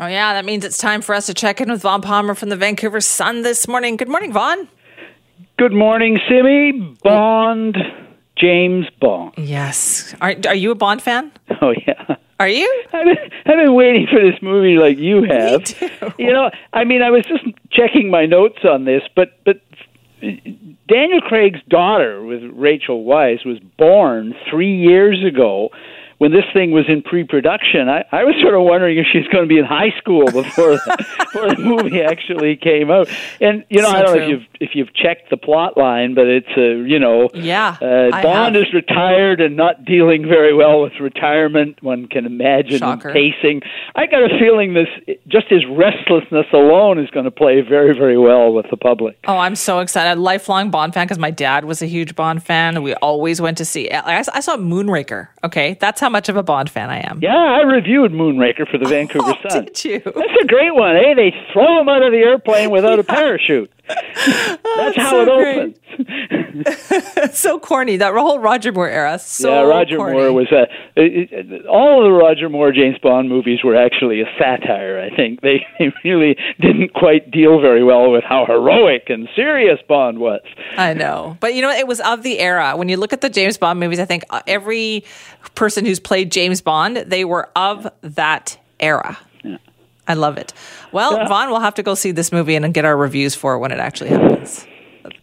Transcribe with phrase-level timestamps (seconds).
[0.00, 2.48] Oh, yeah, that means it's time for us to check in with Vaughn Palmer from
[2.48, 3.98] the Vancouver Sun this morning.
[3.98, 4.66] Good morning, Vaughn.
[5.58, 6.96] Good morning, Simi.
[7.04, 7.76] Bond,
[8.34, 9.34] James Bond.
[9.36, 10.14] Yes.
[10.22, 11.30] Are, are you a Bond fan?
[11.62, 12.16] Oh, yeah.
[12.38, 12.84] Are you?
[12.94, 16.14] I've been, I've been waiting for this movie like you have.
[16.18, 19.60] You know, I mean, I was just checking my notes on this, but but
[20.22, 25.68] Daniel Craig's daughter with Rachel Weisz was born three years ago.
[26.20, 29.44] When this thing was in pre-production, I, I was sort of wondering if she's going
[29.44, 33.08] to be in high school before the, before the movie actually came out.
[33.40, 36.12] And you know, So I don't know if you've if you've checked the plot line,
[36.14, 40.82] but it's uh, you know, Yeah, uh, Bond is retired and not dealing very well
[40.82, 41.82] with retirement.
[41.82, 43.14] One can imagine Shocker.
[43.14, 43.62] pacing.
[43.94, 44.88] I got a feeling this
[45.26, 49.16] just his restlessness alone is going to play very, very well with the public.
[49.26, 50.20] Oh, I'm so excited.
[50.20, 52.82] Lifelong Bond fan because my dad was a huge Bond fan.
[52.82, 53.90] We always went to see.
[53.90, 55.28] I, I saw Moonraker.
[55.42, 57.20] Okay, that's how much of a Bond fan I am.
[57.22, 59.64] Yeah, I reviewed Moonraker for the Vancouver Oh, Sun.
[59.66, 60.00] did you?
[60.00, 61.14] That's a great one, eh?
[61.14, 63.70] They throw him out of the airplane without a parachute.
[63.88, 65.58] That's how so it great.
[65.98, 66.39] opens.
[67.32, 67.96] so corny.
[67.96, 69.18] That whole Roger Moore era.
[69.18, 70.12] So yeah, Roger corny.
[70.18, 70.62] Moore was a.
[70.96, 75.00] it- it- All of the Roger Moore James Bond movies were actually a satire.
[75.00, 79.78] I think they, they really didn't quite deal very well with how heroic and serious
[79.88, 80.40] Bond was.
[80.76, 81.36] I know.
[81.40, 82.76] But you know, it was of the era.
[82.76, 85.04] When you look at the James Bond movies, I think uh, every
[85.54, 89.18] person who's played James Bond, they were of that era.
[90.08, 90.52] I love it.
[90.90, 91.28] Well, Yeah.
[91.28, 93.70] Vaughn, we'll have to go see this movie and get our reviews for it when
[93.70, 94.66] it actually happens.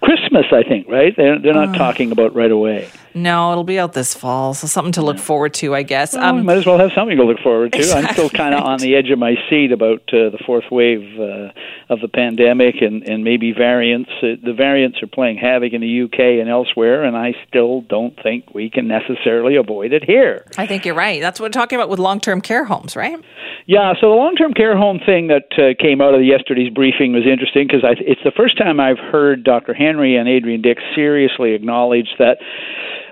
[0.08, 1.14] Christmas, I think, right?
[1.18, 1.78] They're they're not uh.
[1.78, 2.90] talking about right away.
[3.18, 6.14] No, it'll be out this fall, so something to look forward to, I guess.
[6.14, 7.80] Well, we Um, might as well have something to look forward to.
[7.94, 11.20] I'm still kind of on the edge of my seat about uh, the fourth wave
[11.20, 11.50] uh,
[11.90, 14.10] of the pandemic and, and maybe variants.
[14.22, 18.16] Uh, the variants are playing havoc in the UK and elsewhere, and I still don't
[18.22, 20.46] think we can necessarily avoid it here.
[20.58, 21.20] I think you're right.
[21.20, 23.18] That's what we're talking about with long-term care homes, right?
[23.66, 27.24] Yeah, so the long-term care home thing that uh, came out of yesterday's briefing was
[27.26, 29.74] interesting because it's the first time I've heard Dr.
[29.74, 32.38] Henry and Adrian Dix seriously acknowledge that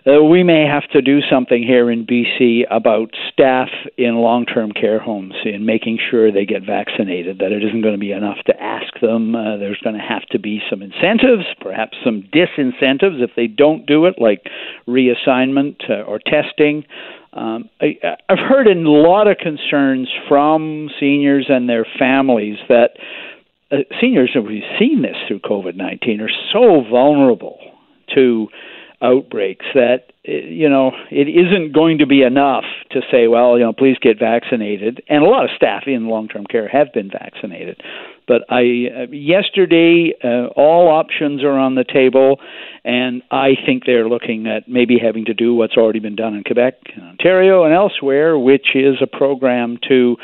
[0.08, 5.00] uh, we may have to do something here in BC about staff in long-term care
[5.00, 7.40] homes in making sure they get vaccinated.
[7.40, 9.36] That it isn't going to be enough to ask them.
[9.36, 13.88] Uh, there's going to have to be some incentives, perhaps some disincentives if they don't
[13.88, 14.44] do it, like
[14.88, 16.84] reassignment uh, or testing.
[17.34, 17.98] Um, I,
[18.30, 22.92] I've heard a lot of concerns from seniors and their families that
[23.72, 27.58] uh, seniors, and we've seen this through COVID 19, are so vulnerable
[28.14, 28.48] to
[29.02, 33.74] outbreaks that you know it isn't going to be enough to say well you know
[33.74, 35.04] please get vaccinated.
[35.10, 37.82] And a lot of staff in long-term care have been vaccinated.
[38.28, 42.40] But i uh, yesterday uh, all options are on the table.
[42.84, 46.44] And i think they're looking at maybe having to do what's already been done in
[46.44, 50.18] quebec and ontario and elsewhere which is a program to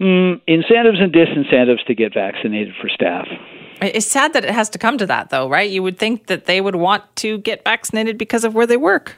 [0.00, 3.26] mm, incentives and disincentives to get vaccinated for staff
[3.82, 5.70] It's sad that it has to come to that, though, right?
[5.70, 9.16] You would think that they would want to get vaccinated because of where they work.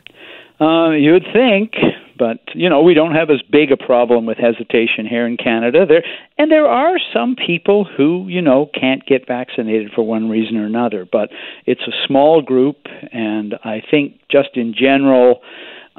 [0.61, 1.73] Uh, you would think,
[2.19, 5.84] but you know we don't have as big a problem with hesitation here in Canada.
[5.84, 6.05] There
[6.39, 10.67] and there are some people who you know can't get vaccinated for one reason or
[10.67, 11.31] another, but
[11.67, 12.77] it's a small group,
[13.12, 15.41] and I think just in general.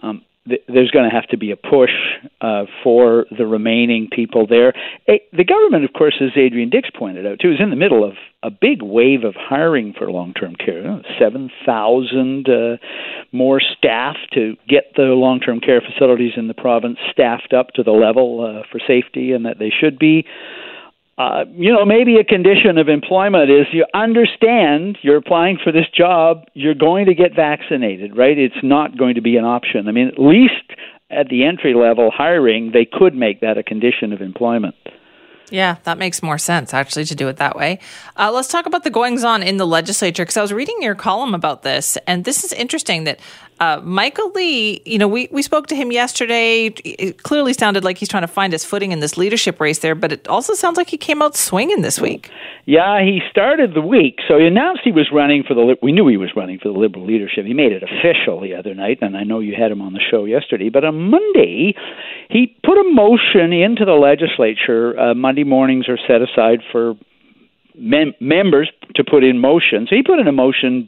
[0.02, 1.92] Um, th- there's going to have to be a push
[2.42, 4.74] uh, for the remaining people there.
[5.08, 8.14] The government, of course, as Adrian Dix pointed out, too, is in the middle of
[8.44, 11.02] a big wave of hiring for long-term care.
[11.18, 12.78] Seven thousand uh,
[13.32, 17.92] more staff to get the long-term care facilities in the province staffed up to the
[17.92, 20.26] level uh, for safety and that they should be.
[21.24, 25.86] Uh, you know, maybe a condition of employment is you understand you're applying for this
[25.96, 28.38] job, you're going to get vaccinated, right?
[28.38, 29.88] It's not going to be an option.
[29.88, 30.74] I mean, at least
[31.10, 34.76] at the entry level hiring, they could make that a condition of employment.
[35.50, 37.80] Yeah, that makes more sense actually to do it that way.
[38.18, 40.96] Uh, let's talk about the goings on in the legislature because I was reading your
[40.96, 43.20] column about this, and this is interesting that
[43.60, 46.68] uh, Michael Lee, you know, we, we spoke to him yesterday.
[46.84, 49.96] It clearly sounded like he's trying to find his footing in this leadership race there,
[49.96, 52.30] but it also sounds like he came out swinging this week.
[52.66, 54.20] Yeah, he started the week.
[54.28, 55.76] So he announced he was running for the.
[55.82, 57.46] We knew he was running for the Liberal leadership.
[57.46, 60.02] He made it official the other night, and I know you had him on the
[60.12, 60.70] show yesterday.
[60.70, 61.76] But on Monday,
[62.30, 64.98] he put a motion into the legislature.
[64.98, 66.96] Uh, Monday mornings are set aside for
[67.76, 69.88] mem- members to put in motion.
[69.90, 70.88] So he put in a motion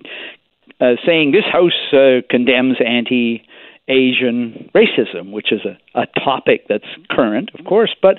[0.79, 3.43] uh, saying this House uh, condemns anti.
[3.87, 8.15] Asian racism, which is a, a topic that's current, of course, but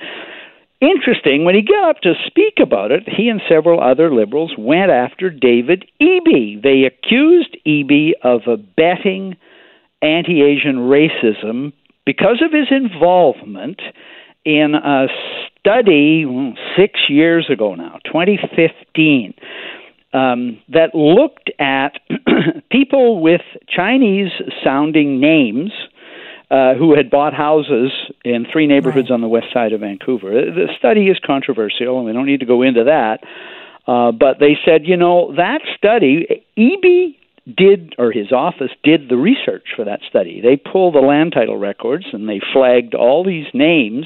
[0.79, 4.91] Interesting, when he got up to speak about it, he and several other liberals went
[4.91, 6.61] after David Eby.
[6.61, 9.37] They accused Eby of abetting
[10.03, 11.73] anti Asian racism
[12.05, 13.81] because of his involvement
[14.45, 15.07] in a
[15.59, 16.25] study
[16.77, 19.33] six years ago now, 2015,
[20.13, 21.99] um, that looked at
[22.71, 24.31] people with Chinese
[24.63, 25.71] sounding names.
[26.49, 27.91] Uh, who had bought houses
[28.23, 29.15] in three neighborhoods right.
[29.15, 30.29] on the west side of Vancouver.
[30.29, 33.19] The study is controversial, and we don't need to go into that.
[33.85, 37.17] Uh, but they said, you know, that study, Eby
[37.55, 40.41] did, or his office did the research for that study.
[40.41, 44.05] They pulled the land title records and they flagged all these names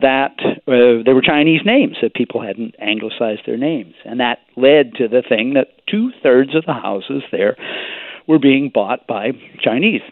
[0.00, 4.94] that uh, they were Chinese names that people hadn't anglicized their names, and that led
[4.94, 7.56] to the thing that two thirds of the houses there
[8.28, 9.30] were being bought by
[9.60, 10.02] Chinese.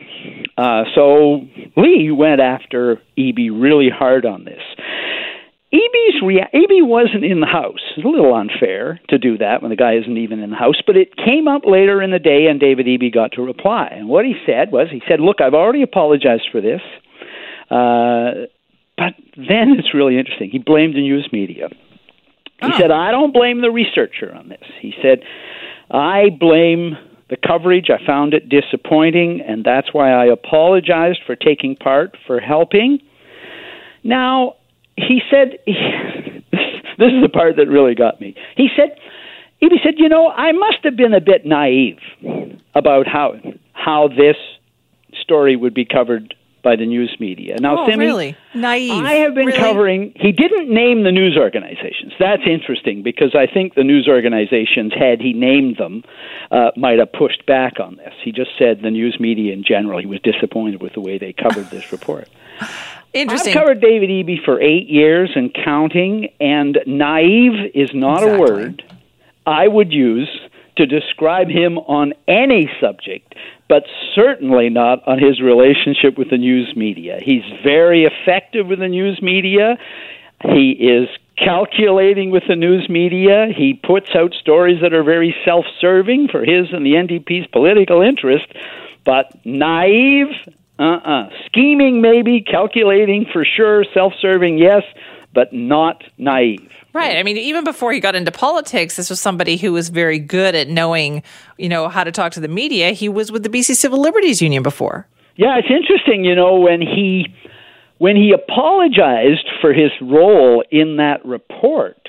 [0.57, 1.43] Uh, so
[1.77, 4.63] Lee went after Eby really hard on this.
[5.73, 7.81] Eby's rea- Eby wasn't in the house.
[7.97, 10.81] It's a little unfair to do that when the guy isn't even in the house,
[10.87, 13.89] but it came up later in the day, and David Eby got to reply.
[13.93, 16.81] And what he said was, he said, "Look, I've already apologized for this."
[17.71, 18.47] Uh,
[18.97, 20.51] but then it's really interesting.
[20.51, 21.69] He blamed the news media.
[22.61, 22.79] He oh.
[22.79, 24.65] said, I don't blame the researcher on this.
[24.81, 25.21] He said,
[25.91, 26.97] I blame
[27.29, 27.89] the coverage.
[27.91, 33.01] I found it disappointing, and that's why I apologized for taking part, for helping.
[34.03, 34.55] Now,
[34.97, 38.35] he said, this is the part that really got me.
[38.57, 38.97] He said,
[39.59, 41.99] he said, you know, I must have been a bit naive
[42.75, 43.35] about how
[43.73, 44.37] how this
[45.21, 46.35] story would be covered
[46.67, 47.55] by the news media.
[47.61, 48.37] Now, oh, Simi, really?
[48.53, 49.05] Naive.
[49.05, 49.57] I have been really?
[49.57, 50.13] covering.
[50.17, 52.13] He didn't name the news organizations.
[52.19, 56.03] That's interesting because I think the news organizations, had he named them,
[56.51, 58.13] uh, might have pushed back on this.
[58.25, 60.01] He just said the news media in general.
[60.01, 62.29] He was disappointed with the way they covered this report.
[63.13, 63.53] Interesting.
[63.53, 68.35] I've covered David Eby for eight years and counting, and naive is not exactly.
[68.35, 68.83] a word
[69.47, 70.29] I would use
[70.77, 73.35] to describe him on any subject
[73.69, 73.85] but
[74.15, 77.19] certainly not on his relationship with the news media.
[77.23, 79.77] He's very effective with the news media.
[80.43, 83.47] He is calculating with the news media.
[83.55, 88.03] He puts out stories that are very self serving for his and the NDP's political
[88.03, 88.47] interest,
[89.05, 90.29] but naive,
[90.79, 91.11] uh uh-uh.
[91.11, 91.31] uh.
[91.47, 94.83] Scheming, maybe, calculating for sure, self serving, yes,
[95.37, 96.73] but not naive.
[96.95, 97.19] Right.
[97.19, 100.55] I mean, even before he got into politics, this was somebody who was very good
[100.55, 101.23] at knowing,
[101.59, 102.93] you know, how to talk to the media.
[102.93, 105.07] He was with the BC Civil Liberties Union before.
[105.37, 107.27] Yeah, it's interesting, you know, when he
[107.99, 112.09] when he apologized for his role in that report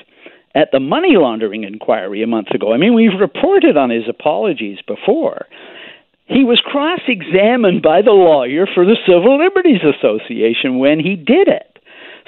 [0.54, 2.72] at the money laundering inquiry a month ago.
[2.72, 5.46] I mean, we've reported on his apologies before.
[6.26, 11.48] He was cross examined by the lawyer for the Civil Liberties Association when he did
[11.48, 11.77] it.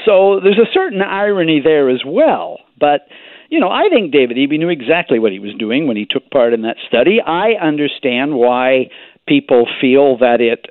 [0.05, 2.59] So there's a certain irony there as well.
[2.79, 3.07] But,
[3.49, 6.31] you know, I think David Eby knew exactly what he was doing when he took
[6.31, 7.21] part in that study.
[7.21, 8.91] I understand why
[9.27, 10.67] people feel that it,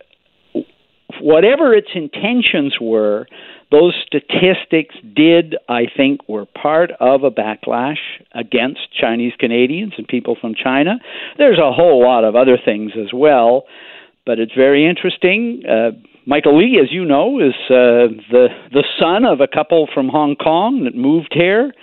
[1.22, 3.28] whatever its intentions were,
[3.72, 8.00] those statistics did, I think, were part of a backlash
[8.34, 10.96] against Chinese Canadians and people from China.
[11.38, 13.66] There's a whole lot of other things as well,
[14.26, 15.64] but it's very interesting.
[15.70, 15.92] Uh,
[16.30, 20.36] Michael Lee, as you know, is uh, the the son of a couple from Hong
[20.36, 21.74] Kong that moved here,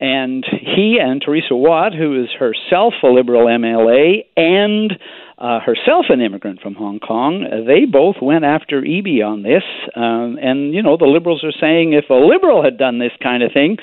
[0.00, 4.92] and he and Teresa Wat, who is herself a Liberal MLA and
[5.40, 9.62] uh, herself an immigrant from Hong Kong, they both went after Eby on this.
[9.96, 13.42] Um, and, you know, the Liberals are saying if a Liberal had done this kind
[13.42, 13.78] of thing,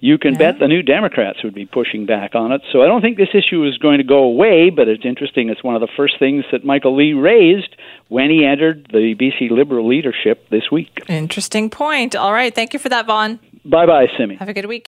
[0.00, 0.52] you can yeah.
[0.52, 2.60] bet the New Democrats would be pushing back on it.
[2.72, 5.48] So I don't think this issue is going to go away, but it's interesting.
[5.48, 7.74] It's one of the first things that Michael Lee raised
[8.08, 11.02] when he entered the BC Liberal leadership this week.
[11.08, 12.16] Interesting point.
[12.16, 12.54] All right.
[12.54, 13.40] Thank you for that, Vaughn.
[13.64, 14.36] Bye bye, Simi.
[14.36, 14.86] Have a good week.